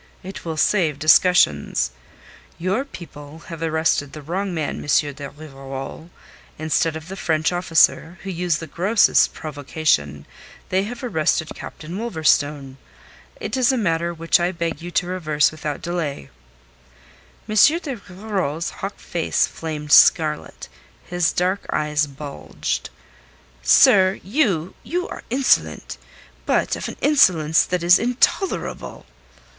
[0.23, 1.91] It will save discussions.
[2.57, 4.81] Your people have arrested the wrong man, M.
[5.13, 6.09] de Rivarol.
[6.57, 10.25] Instead of the French officer, who used the grossest provocation,
[10.69, 12.77] they have arrested Captain Wolverstone.
[13.39, 16.31] It is a matter which I beg you to reverse without delay."
[17.47, 17.53] M.
[17.55, 20.67] de Rivarol's hawk face flamed scarlet.
[21.05, 22.89] His dark eyes bulged.
[23.61, 24.73] "Sir, you...
[24.81, 25.99] you are insolent!
[26.47, 29.05] But of an insolence that is intolerable!"